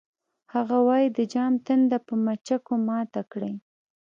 هغه 0.53 0.77
وایی 0.87 1.07
د 1.17 1.19
جام 1.33 1.53
تنده 1.65 1.97
په 2.07 2.13
مچکو 2.25 2.73
ماته 2.87 3.21
کړئ 3.31 3.53